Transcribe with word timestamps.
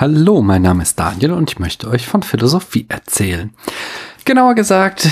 Hallo, 0.00 0.42
mein 0.42 0.62
Name 0.62 0.84
ist 0.84 0.96
Daniel 1.00 1.32
und 1.32 1.50
ich 1.50 1.58
möchte 1.58 1.88
euch 1.88 2.06
von 2.06 2.22
Philosophie 2.22 2.86
erzählen. 2.88 3.50
Genauer 4.24 4.54
gesagt 4.54 5.08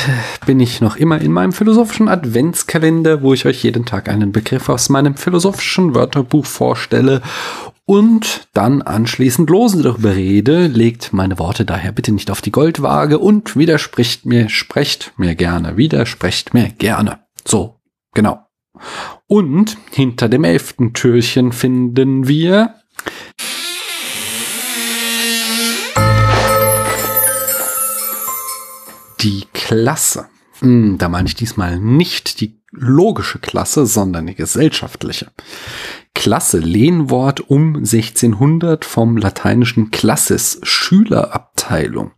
bin 0.46 0.60
ich 0.60 0.80
noch 0.80 0.94
immer 0.94 1.20
in 1.20 1.32
meinem 1.32 1.50
philosophischen 1.50 2.08
Adventskalender, 2.08 3.20
wo 3.20 3.34
ich 3.34 3.46
euch 3.46 3.64
jeden 3.64 3.84
Tag 3.84 4.08
einen 4.08 4.30
Begriff 4.30 4.68
aus 4.68 4.88
meinem 4.88 5.16
philosophischen 5.16 5.96
Wörterbuch 5.96 6.46
vorstelle 6.46 7.20
und 7.84 8.46
dann 8.52 8.80
anschließend 8.80 9.50
lose 9.50 9.82
darüber 9.82 10.14
rede, 10.14 10.68
legt 10.68 11.12
meine 11.12 11.40
Worte 11.40 11.64
daher 11.64 11.90
bitte 11.90 12.12
nicht 12.12 12.30
auf 12.30 12.40
die 12.40 12.52
Goldwaage 12.52 13.18
und 13.18 13.56
widerspricht 13.56 14.24
mir, 14.24 14.48
sprecht 14.48 15.14
mir 15.16 15.34
gerne, 15.34 15.76
widersprecht 15.76 16.54
mir 16.54 16.68
gerne. 16.68 17.18
So, 17.44 17.80
genau. 18.14 18.38
Und 19.26 19.78
hinter 19.90 20.28
dem 20.28 20.44
elften 20.44 20.92
Türchen 20.92 21.50
finden 21.50 22.28
wir 22.28 22.76
die 29.26 29.44
Klasse. 29.52 30.28
Hm, 30.60 30.98
da 30.98 31.08
meine 31.08 31.26
ich 31.26 31.34
diesmal 31.34 31.80
nicht 31.80 32.40
die 32.40 32.60
logische 32.70 33.40
Klasse, 33.40 33.84
sondern 33.84 34.28
die 34.28 34.36
gesellschaftliche. 34.36 35.32
Klasse, 36.14 36.58
Lehnwort 36.58 37.50
um 37.50 37.74
1600 37.74 38.84
vom 38.84 39.16
lateinischen 39.16 39.90
Classis, 39.90 40.60
Schülerabteilung. 40.62 42.12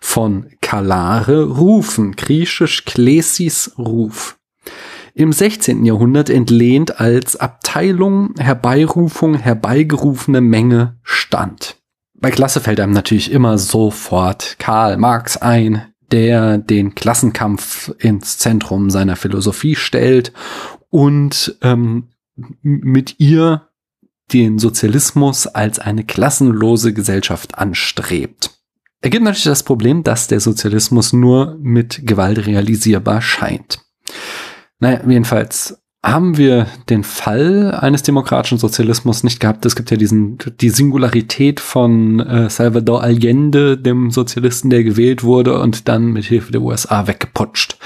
Von 0.00 0.50
Kalare, 0.60 1.44
rufen, 1.44 2.16
griechisch 2.16 2.84
Klesis, 2.84 3.72
Ruf. 3.78 4.36
Im 5.14 5.32
16. 5.32 5.84
Jahrhundert 5.84 6.28
entlehnt 6.28 7.00
als 7.00 7.36
Abteilung, 7.36 8.34
Herbeirufung, 8.36 9.36
herbeigerufene 9.36 10.40
Menge 10.40 10.98
stand. 11.04 11.76
Bei 12.14 12.30
Klasse 12.32 12.60
fällt 12.60 12.80
einem 12.80 12.92
natürlich 12.92 13.30
immer 13.30 13.58
sofort 13.58 14.56
Karl 14.58 14.96
Marx 14.96 15.36
ein, 15.36 15.94
der 16.12 16.58
den 16.58 16.94
Klassenkampf 16.94 17.92
ins 17.98 18.38
Zentrum 18.38 18.90
seiner 18.90 19.16
Philosophie 19.16 19.76
stellt 19.76 20.32
und 20.90 21.56
ähm, 21.62 22.08
mit 22.62 23.16
ihr 23.18 23.68
den 24.32 24.58
Sozialismus 24.58 25.46
als 25.46 25.78
eine 25.78 26.04
klassenlose 26.04 26.92
Gesellschaft 26.92 27.58
anstrebt. 27.58 28.50
Er 29.00 29.10
gibt 29.10 29.24
natürlich 29.24 29.44
das 29.44 29.62
Problem, 29.62 30.02
dass 30.02 30.26
der 30.26 30.40
Sozialismus 30.40 31.12
nur 31.12 31.56
mit 31.60 32.06
Gewalt 32.06 32.46
realisierbar 32.46 33.22
scheint. 33.22 33.80
Naja, 34.80 35.00
jedenfalls 35.08 35.80
haben 36.02 36.36
wir 36.36 36.68
den 36.88 37.02
Fall 37.02 37.72
eines 37.72 38.04
demokratischen 38.04 38.58
Sozialismus 38.58 39.24
nicht 39.24 39.40
gehabt. 39.40 39.66
Es 39.66 39.74
gibt 39.74 39.90
ja 39.90 39.96
diesen, 39.96 40.38
die 40.60 40.70
Singularität 40.70 41.58
von 41.58 42.20
äh, 42.20 42.48
Salvador 42.48 43.02
Allende, 43.02 43.76
dem 43.76 44.12
Sozialisten, 44.12 44.70
der 44.70 44.84
gewählt 44.84 45.24
wurde 45.24 45.58
und 45.60 45.88
dann 45.88 46.12
mit 46.12 46.24
Hilfe 46.24 46.52
der 46.52 46.62
USA 46.62 47.08
weggeputscht. 47.08 47.78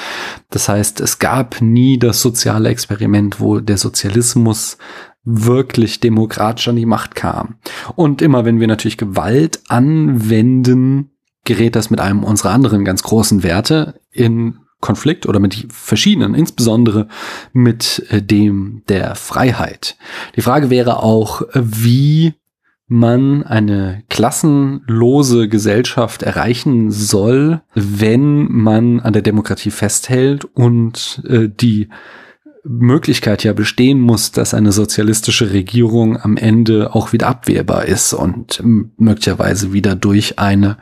Das 0.51 0.69
heißt, 0.69 1.01
es 1.01 1.19
gab 1.21 1.63
nie 1.63 1.99
das 1.99 2.21
soziale 2.21 2.69
Experiment, 2.69 3.41
wo 3.41 3.61
der 3.61 3.79
Sozialismus 3.79 4.77
wirklich 5.25 6.01
demokratisch 6.01 6.69
an 6.69 6.77
die 6.77 6.87
Macht 6.87 7.15
kam. 7.15 7.55
Und 7.95 8.21
immer 8.21 8.45
wenn 8.45 8.61
wir 8.61 8.67
natürlich 8.67 8.99
Gewalt 8.99 9.61
anwenden, 9.69 11.13
gerät 11.45 11.77
das 11.77 11.91
mit 11.91 12.01
einem 12.01 12.25
unserer 12.25 12.51
anderen 12.51 12.85
ganz 12.85 13.03
großen 13.03 13.43
Werte 13.43 14.01
in 14.11 14.59
Konflikt 14.83 15.25
oder 15.25 15.41
mit 15.41 15.67
verschiedenen, 15.71 16.35
insbesondere 16.35 17.09
mit 17.55 18.05
äh, 18.11 18.21
dem 18.21 18.83
der 18.89 19.15
Freiheit. 19.15 19.97
Die 20.37 20.43
Frage 20.43 20.69
wäre 20.69 21.03
auch, 21.03 21.43
wie 21.55 22.35
man 22.89 23.43
eine 23.43 24.03
klassenlose 24.11 25.49
Gesellschaft 25.49 26.23
erreichen 26.23 26.91
soll, 26.91 27.63
wenn 27.75 28.53
man 28.53 29.01
an 29.01 29.15
der 29.15 29.23
Demokratie 29.23 29.71
festhält 29.71 30.45
und 30.45 31.23
äh, 31.27 31.49
die 31.49 31.89
Möglichkeit 32.65 33.43
ja 33.43 33.53
bestehen 33.53 33.99
muss, 33.99 34.31
dass 34.31 34.55
eine 34.55 34.71
sozialistische 34.71 35.53
Regierung 35.53 36.17
am 36.17 36.37
Ende 36.37 36.95
auch 36.95 37.13
wieder 37.13 37.27
abwehrbar 37.27 37.87
ist 37.87 38.13
und 38.13 38.63
möglicherweise 38.63 39.73
wieder 39.73 39.97
durch 39.97 40.39
eine 40.39 40.77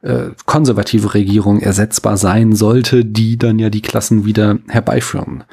äh, 0.00 0.30
konservative 0.46 1.12
Regierung 1.12 1.60
ersetzbar 1.60 2.16
sein 2.16 2.54
sollte, 2.54 3.04
die 3.04 3.36
dann 3.36 3.58
ja 3.58 3.68
die 3.68 3.82
Klassen 3.82 4.24
wieder 4.24 4.58
herbeiführen 4.68 5.44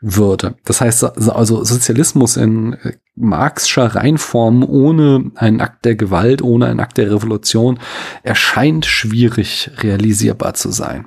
würde. 0.00 0.54
Das 0.64 0.80
heißt 0.80 1.30
also 1.30 1.64
Sozialismus 1.64 2.36
in 2.36 2.74
äh, 2.74 2.92
Marxischer 3.16 3.96
Reinform 3.96 4.62
ohne 4.62 5.32
einen 5.34 5.60
Akt 5.60 5.84
der 5.84 5.96
Gewalt, 5.96 6.40
ohne 6.40 6.66
einen 6.66 6.80
Akt 6.80 6.98
der 6.98 7.10
Revolution 7.10 7.80
erscheint 8.22 8.86
schwierig 8.86 9.72
realisierbar 9.78 10.54
zu 10.54 10.70
sein. 10.70 11.06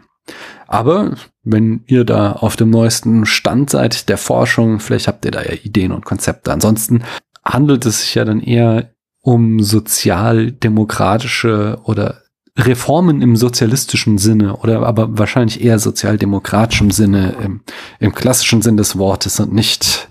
Aber 0.68 1.16
wenn 1.44 1.84
ihr 1.86 2.06
da 2.06 2.32
auf 2.34 2.56
dem 2.56 2.70
neuesten 2.70 3.26
Stand 3.26 3.70
seid 3.70 4.08
der 4.10 4.18
Forschung, 4.18 4.80
vielleicht 4.80 5.08
habt 5.08 5.26
ihr 5.26 5.32
da 5.32 5.44
ja 5.44 5.54
Ideen 5.54 5.92
und 5.92 6.06
Konzepte. 6.06 6.52
Ansonsten 6.52 7.04
handelt 7.44 7.86
es 7.86 8.02
sich 8.02 8.16
ja 8.16 8.26
dann 8.26 8.42
eher 8.42 8.90
um 9.22 9.62
sozialdemokratische 9.62 11.80
oder 11.84 12.22
Reformen 12.58 13.22
im 13.22 13.36
sozialistischen 13.36 14.18
Sinne 14.18 14.56
oder 14.58 14.86
aber 14.86 15.18
wahrscheinlich 15.18 15.64
eher 15.64 15.78
sozialdemokratischem 15.78 16.90
Sinne 16.90 17.36
im, 17.44 17.62
im 18.00 18.16
klassischen 18.16 18.62
Sinn 18.62 18.78
des 18.78 18.98
Wortes 18.98 19.42
und 19.42 19.54
nicht 19.54 20.08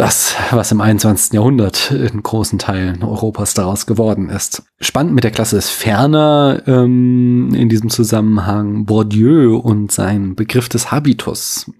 das, 0.00 0.34
was 0.50 0.72
im 0.72 0.80
21. 0.80 1.34
Jahrhundert 1.34 1.90
in 1.90 2.22
großen 2.22 2.58
Teilen 2.58 3.02
Europas 3.02 3.52
daraus 3.52 3.84
geworden 3.84 4.30
ist. 4.30 4.62
Spannend 4.80 5.14
mit 5.14 5.24
der 5.24 5.30
Klasse 5.30 5.58
ist 5.58 5.68
ferner 5.68 6.62
ähm, 6.66 7.52
in 7.54 7.68
diesem 7.68 7.90
Zusammenhang 7.90 8.86
Bourdieu 8.86 9.58
und 9.58 9.92
sein 9.92 10.36
Begriff 10.36 10.70
des 10.70 10.90
Habitus. 10.90 11.70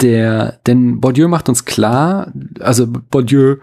Der, 0.00 0.60
denn 0.66 1.00
Bourdieu 1.00 1.28
macht 1.28 1.50
uns 1.50 1.66
klar, 1.66 2.32
also 2.58 2.86
Bourdieu 2.86 3.56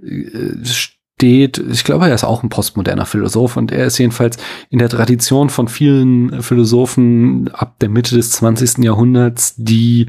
äh, 0.00 0.64
steht, 0.64 1.58
ich 1.58 1.82
glaube, 1.82 2.06
er 2.06 2.14
ist 2.14 2.22
auch 2.22 2.44
ein 2.44 2.50
postmoderner 2.50 3.04
Philosoph 3.04 3.56
und 3.56 3.72
er 3.72 3.86
ist 3.86 3.98
jedenfalls 3.98 4.36
in 4.68 4.78
der 4.78 4.90
Tradition 4.90 5.50
von 5.50 5.66
vielen 5.66 6.40
Philosophen 6.40 7.48
ab 7.48 7.80
der 7.80 7.88
Mitte 7.88 8.14
des 8.14 8.30
20. 8.30 8.84
Jahrhunderts, 8.84 9.56
die 9.56 10.06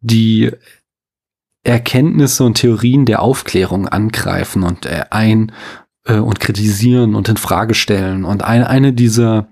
die 0.00 0.52
Erkenntnisse 1.64 2.44
und 2.44 2.54
Theorien 2.54 3.06
der 3.06 3.22
Aufklärung 3.22 3.88
angreifen 3.88 4.62
und 4.62 4.86
äh, 4.86 5.04
ein 5.10 5.52
äh, 6.04 6.18
und 6.18 6.40
kritisieren 6.40 7.14
und 7.14 7.28
in 7.28 7.36
Frage 7.36 7.74
stellen. 7.74 8.24
Und 8.24 8.44
eine, 8.44 8.68
eine 8.68 8.92
dieser 8.92 9.48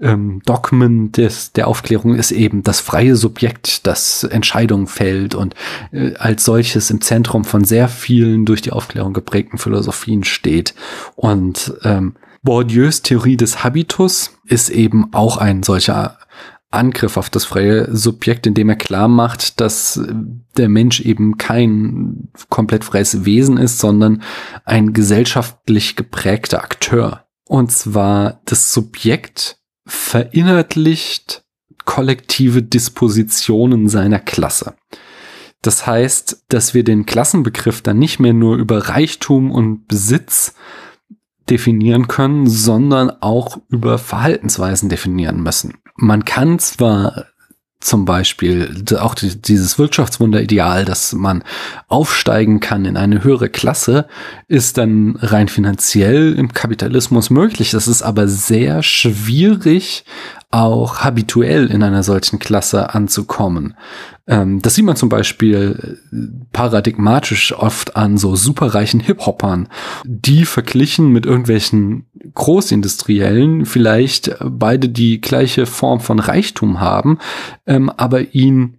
ähm, 0.00 0.40
Dogmen 0.46 1.12
des, 1.12 1.52
der 1.52 1.66
Aufklärung 1.66 2.14
ist 2.14 2.30
eben 2.30 2.62
das 2.62 2.80
freie 2.80 3.16
Subjekt, 3.16 3.86
das 3.86 4.22
Entscheidungen 4.22 4.86
fällt 4.86 5.34
und 5.34 5.54
äh, 5.92 6.14
als 6.14 6.44
solches 6.44 6.90
im 6.90 7.00
Zentrum 7.00 7.44
von 7.44 7.64
sehr 7.64 7.88
vielen 7.88 8.44
durch 8.44 8.62
die 8.62 8.72
Aufklärung 8.72 9.12
geprägten 9.12 9.58
Philosophien 9.58 10.24
steht. 10.24 10.74
Und 11.16 11.74
ähm, 11.82 12.14
Bourdieus 12.42 13.02
Theorie 13.02 13.36
des 13.36 13.64
Habitus 13.64 14.38
ist 14.44 14.70
eben 14.70 15.12
auch 15.12 15.36
ein 15.36 15.64
solcher 15.64 16.18
Angriff 16.70 17.16
auf 17.16 17.30
das 17.30 17.44
freie 17.46 17.94
Subjekt, 17.94 18.46
indem 18.46 18.68
er 18.68 18.76
klar 18.76 19.08
macht, 19.08 19.60
dass 19.60 20.00
der 20.56 20.68
Mensch 20.68 21.00
eben 21.00 21.38
kein 21.38 22.28
komplett 22.50 22.84
freies 22.84 23.24
Wesen 23.24 23.56
ist, 23.56 23.78
sondern 23.78 24.22
ein 24.64 24.92
gesellschaftlich 24.92 25.96
geprägter 25.96 26.62
Akteur. 26.62 27.24
Und 27.46 27.72
zwar 27.72 28.42
das 28.44 28.74
Subjekt 28.74 29.58
verinnerlicht 29.86 31.44
kollektive 31.86 32.62
Dispositionen 32.62 33.88
seiner 33.88 34.18
Klasse. 34.18 34.74
Das 35.62 35.86
heißt, 35.86 36.44
dass 36.48 36.74
wir 36.74 36.84
den 36.84 37.06
Klassenbegriff 37.06 37.80
dann 37.80 37.98
nicht 37.98 38.20
mehr 38.20 38.34
nur 38.34 38.56
über 38.56 38.90
Reichtum 38.90 39.50
und 39.50 39.88
Besitz 39.88 40.54
definieren 41.48 42.08
können, 42.08 42.46
sondern 42.46 43.10
auch 43.22 43.58
über 43.70 43.96
Verhaltensweisen 43.96 44.90
definieren 44.90 45.42
müssen 45.42 45.78
man 45.98 46.24
kann 46.24 46.58
zwar 46.60 47.26
zum 47.80 48.04
Beispiel 48.04 48.84
auch 48.98 49.14
dieses 49.14 49.78
Wirtschaftswunderideal, 49.78 50.84
dass 50.84 51.12
man 51.12 51.44
aufsteigen 51.86 52.58
kann 52.58 52.84
in 52.84 52.96
eine 52.96 53.22
höhere 53.22 53.48
Klasse, 53.48 54.08
ist 54.48 54.78
dann 54.78 55.16
rein 55.20 55.46
finanziell 55.46 56.34
im 56.34 56.52
Kapitalismus 56.52 57.30
möglich. 57.30 57.70
Das 57.70 57.86
ist 57.86 58.02
aber 58.02 58.26
sehr 58.26 58.82
schwierig, 58.82 60.04
auch 60.50 61.00
habituell 61.00 61.70
in 61.70 61.84
einer 61.84 62.02
solchen 62.02 62.40
Klasse 62.40 62.94
anzukommen. 62.94 63.74
Ähm, 64.28 64.60
das 64.60 64.74
sieht 64.74 64.84
man 64.84 64.96
zum 64.96 65.08
Beispiel 65.08 65.98
äh, 66.12 66.16
paradigmatisch 66.52 67.54
oft 67.54 67.96
an 67.96 68.18
so 68.18 68.36
superreichen 68.36 69.00
Hip-Hoppern, 69.00 69.68
die 70.04 70.44
verglichen 70.44 71.10
mit 71.10 71.26
irgendwelchen 71.26 72.06
Großindustriellen 72.34 73.64
vielleicht 73.64 74.36
beide 74.44 74.90
die 74.90 75.20
gleiche 75.20 75.66
Form 75.66 76.00
von 76.00 76.18
Reichtum 76.18 76.78
haben, 76.78 77.18
ähm, 77.66 77.90
aber 77.90 78.34
ihn 78.34 78.78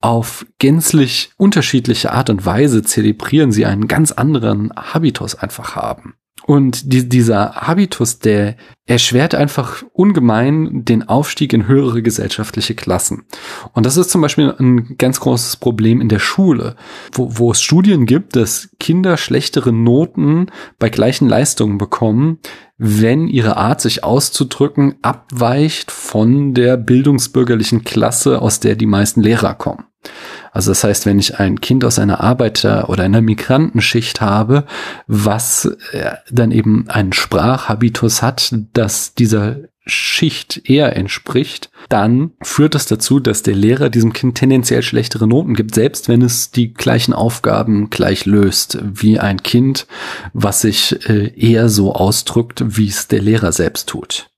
auf 0.00 0.46
gänzlich 0.58 1.30
unterschiedliche 1.36 2.12
Art 2.12 2.30
und 2.30 2.46
Weise 2.46 2.82
zelebrieren 2.82 3.52
sie 3.52 3.66
einen 3.66 3.88
ganz 3.88 4.12
anderen 4.12 4.72
Habitus 4.74 5.34
einfach 5.34 5.76
haben. 5.76 6.14
Und 6.44 6.92
die, 6.92 7.08
dieser 7.08 7.54
Habitus, 7.54 8.18
der 8.18 8.56
erschwert 8.84 9.34
einfach 9.34 9.82
ungemein 9.92 10.84
den 10.84 11.08
Aufstieg 11.08 11.52
in 11.52 11.66
höhere 11.66 12.02
gesellschaftliche 12.02 12.74
Klassen. 12.74 13.24
Und 13.72 13.84
das 13.84 13.96
ist 13.96 14.10
zum 14.10 14.20
Beispiel 14.20 14.54
ein 14.58 14.96
ganz 14.96 15.18
großes 15.18 15.56
Problem 15.56 16.00
in 16.00 16.08
der 16.08 16.20
Schule, 16.20 16.76
wo, 17.10 17.38
wo 17.38 17.50
es 17.50 17.62
Studien 17.62 18.06
gibt, 18.06 18.36
dass 18.36 18.68
Kinder 18.78 19.16
schlechtere 19.16 19.72
Noten 19.72 20.46
bei 20.78 20.88
gleichen 20.88 21.28
Leistungen 21.28 21.78
bekommen, 21.78 22.38
wenn 22.78 23.26
ihre 23.26 23.56
Art, 23.56 23.80
sich 23.80 24.04
auszudrücken, 24.04 24.96
abweicht 25.02 25.90
von 25.90 26.54
der 26.54 26.76
bildungsbürgerlichen 26.76 27.82
Klasse, 27.82 28.40
aus 28.40 28.60
der 28.60 28.76
die 28.76 28.86
meisten 28.86 29.20
Lehrer 29.22 29.54
kommen. 29.54 29.84
Also 30.52 30.70
das 30.70 30.84
heißt, 30.84 31.06
wenn 31.06 31.18
ich 31.18 31.38
ein 31.38 31.60
Kind 31.60 31.84
aus 31.84 31.98
einer 31.98 32.20
Arbeiter- 32.20 32.88
oder 32.88 33.04
einer 33.04 33.20
Migrantenschicht 33.20 34.20
habe, 34.20 34.64
was 35.06 35.66
äh, 35.92 36.12
dann 36.30 36.50
eben 36.50 36.88
einen 36.88 37.12
Sprachhabitus 37.12 38.22
hat, 38.22 38.54
dass 38.72 39.14
dieser 39.14 39.56
Schicht 39.86 40.68
eher 40.68 40.96
entspricht, 40.96 41.70
dann 41.88 42.32
führt 42.42 42.74
das 42.74 42.86
dazu, 42.86 43.20
dass 43.20 43.44
der 43.44 43.54
Lehrer 43.54 43.88
diesem 43.88 44.12
Kind 44.12 44.36
tendenziell 44.36 44.82
schlechtere 44.82 45.28
Noten 45.28 45.54
gibt, 45.54 45.74
selbst 45.74 46.08
wenn 46.08 46.22
es 46.22 46.50
die 46.50 46.74
gleichen 46.74 47.14
Aufgaben 47.14 47.88
gleich 47.88 48.26
löst 48.26 48.78
wie 48.82 49.20
ein 49.20 49.42
Kind, 49.42 49.86
was 50.32 50.62
sich 50.62 51.08
äh, 51.08 51.32
eher 51.36 51.68
so 51.68 51.94
ausdrückt, 51.94 52.64
wie 52.66 52.88
es 52.88 53.06
der 53.06 53.22
Lehrer 53.22 53.52
selbst 53.52 53.88
tut. 53.88 54.28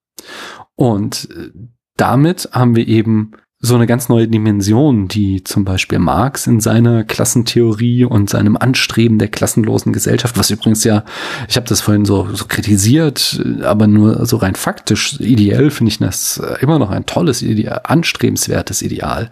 Und 0.75 1.29
äh, 1.31 1.51
damit 1.97 2.51
haben 2.53 2.77
wir 2.77 2.87
eben 2.87 3.33
so 3.61 3.75
eine 3.75 3.87
ganz 3.89 4.09
neue 4.09 4.29
Dimension, 4.29 5.09
die 5.09 5.43
zum 5.43 5.65
Beispiel 5.65 5.99
Marx 5.99 6.47
in 6.47 6.61
seiner 6.61 7.03
Klassentheorie 7.03 8.05
und 8.05 8.31
seinem 8.31 8.57
Anstreben 8.57 9.19
der 9.19 9.29
klassenlosen 9.29 9.93
Gesellschaft, 9.93 10.39
was 10.39 10.51
übrigens 10.51 10.85
ja, 10.85 11.05
ich 11.49 11.57
habe 11.57 11.67
das 11.67 11.81
vorhin 11.81 12.05
so, 12.05 12.29
so 12.33 12.45
kritisiert, 12.45 13.45
aber 13.63 13.89
nur 13.89 14.27
so 14.27 14.37
rein 14.37 14.55
faktisch, 14.55 15.19
ideell 15.19 15.71
finde 15.71 15.91
ich 15.91 15.99
das 15.99 16.41
immer 16.61 16.79
noch 16.79 16.91
ein 16.91 17.07
tolles 17.07 17.43
Ideal, 17.43 17.81
anstrebenswertes 17.83 18.81
Ideal. 18.81 19.31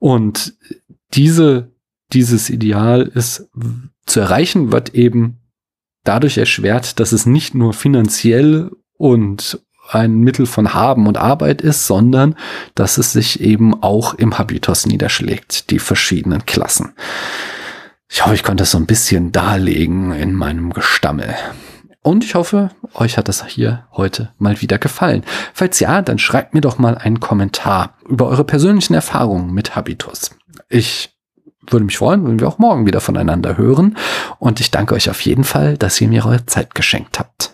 Und 0.00 0.54
diese, 1.12 1.72
dieses 2.12 2.50
Ideal 2.50 3.02
ist 3.02 3.48
zu 4.04 4.18
erreichen, 4.18 4.72
wird 4.72 4.96
eben 4.96 5.38
dadurch 6.02 6.38
erschwert, 6.38 6.98
dass 6.98 7.12
es 7.12 7.24
nicht 7.24 7.54
nur 7.54 7.72
finanziell 7.72 8.72
und 8.96 9.60
ein 9.90 10.18
Mittel 10.20 10.46
von 10.46 10.74
Haben 10.74 11.06
und 11.06 11.18
Arbeit 11.18 11.62
ist, 11.62 11.86
sondern 11.86 12.36
dass 12.74 12.98
es 12.98 13.12
sich 13.12 13.40
eben 13.40 13.82
auch 13.82 14.14
im 14.14 14.38
Habitus 14.38 14.86
niederschlägt, 14.86 15.70
die 15.70 15.78
verschiedenen 15.78 16.46
Klassen. 16.46 16.94
Ich 18.08 18.24
hoffe, 18.24 18.34
ich 18.34 18.42
konnte 18.42 18.62
es 18.62 18.70
so 18.70 18.78
ein 18.78 18.86
bisschen 18.86 19.32
darlegen 19.32 20.12
in 20.12 20.34
meinem 20.34 20.72
Gestammel. 20.72 21.34
Und 22.02 22.22
ich 22.22 22.34
hoffe, 22.34 22.68
euch 22.92 23.16
hat 23.16 23.28
das 23.28 23.46
hier 23.46 23.86
heute 23.92 24.30
mal 24.38 24.60
wieder 24.60 24.78
gefallen. 24.78 25.24
Falls 25.54 25.80
ja, 25.80 26.02
dann 26.02 26.18
schreibt 26.18 26.52
mir 26.52 26.60
doch 26.60 26.78
mal 26.78 26.98
einen 26.98 27.18
Kommentar 27.18 27.96
über 28.06 28.28
eure 28.28 28.44
persönlichen 28.44 28.92
Erfahrungen 28.92 29.54
mit 29.54 29.74
Habitus. 29.74 30.30
Ich 30.68 31.14
würde 31.70 31.86
mich 31.86 31.96
freuen, 31.96 32.26
wenn 32.26 32.40
wir 32.40 32.48
auch 32.48 32.58
morgen 32.58 32.86
wieder 32.86 33.00
voneinander 33.00 33.56
hören. 33.56 33.96
Und 34.38 34.60
ich 34.60 34.70
danke 34.70 34.94
euch 34.94 35.08
auf 35.08 35.22
jeden 35.22 35.44
Fall, 35.44 35.78
dass 35.78 35.98
ihr 36.00 36.08
mir 36.08 36.26
eure 36.26 36.44
Zeit 36.44 36.74
geschenkt 36.74 37.18
habt. 37.18 37.53